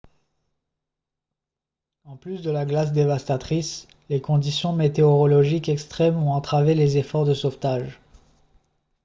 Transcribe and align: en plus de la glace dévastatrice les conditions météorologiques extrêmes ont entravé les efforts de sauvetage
en 2.05 2.15
plus 2.17 2.41
de 2.41 2.49
la 2.49 2.65
glace 2.65 2.91
dévastatrice 2.91 3.87
les 4.09 4.19
conditions 4.19 4.73
météorologiques 4.73 5.69
extrêmes 5.69 6.17
ont 6.23 6.31
entravé 6.31 6.73
les 6.73 6.97
efforts 6.97 7.25
de 7.25 7.35
sauvetage 7.35 8.01